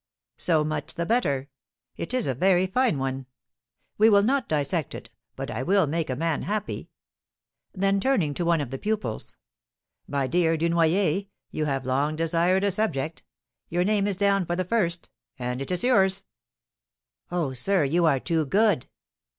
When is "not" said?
4.23-4.49